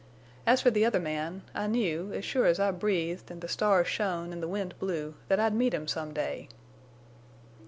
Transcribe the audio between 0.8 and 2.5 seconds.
other man, I knew, as sure